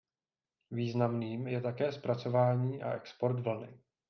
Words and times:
Významným 0.71 1.47
je 1.47 1.61
také 1.61 1.91
zpracování 1.91 2.83
a 2.83 2.91
export 2.93 3.39
vlny. 3.39 3.77